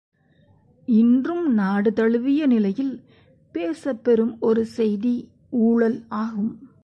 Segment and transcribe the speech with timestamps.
[0.85, 3.03] இன்றும் நாடு தழுவிய நிலையில்
[3.55, 5.29] பேசப்பெறும் ஒரு செய்தி
[5.49, 6.71] ஊழல் ஆகும்.